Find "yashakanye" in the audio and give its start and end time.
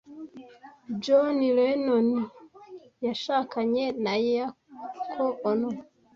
3.05-3.85